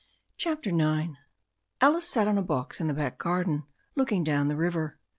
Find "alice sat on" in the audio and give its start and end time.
1.79-2.39